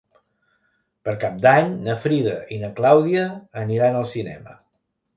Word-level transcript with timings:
Per 1.07 1.13
Cap 1.25 1.35
d'Any 1.43 1.69
na 1.89 1.97
Frida 2.07 2.35
i 2.57 2.59
na 2.65 2.73
Clàudia 2.83 3.29
aniran 3.67 4.03
al 4.05 4.13
cinema. 4.19 4.61